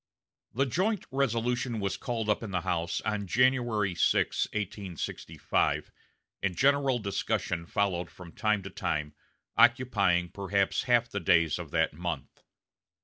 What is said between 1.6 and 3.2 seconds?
was called up in the House